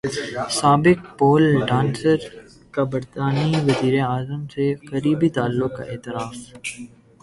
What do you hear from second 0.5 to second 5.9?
سابق pole dancer کا برطانوی وزیراعظم سے قریبی تعلق کا